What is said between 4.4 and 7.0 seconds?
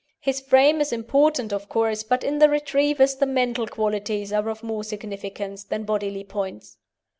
of more significance than bodily points.